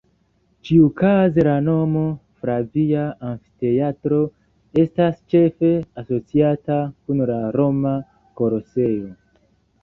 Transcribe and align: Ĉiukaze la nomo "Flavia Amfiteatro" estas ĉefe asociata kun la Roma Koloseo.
Ĉiukaze 0.67 1.43
la 1.47 1.51
nomo 1.65 2.05
"Flavia 2.43 3.03
Amfiteatro" 3.31 4.17
estas 4.85 5.21
ĉefe 5.35 5.71
asociata 6.05 6.79
kun 6.95 7.23
la 7.33 7.37
Roma 7.61 7.93
Koloseo. 8.43 9.15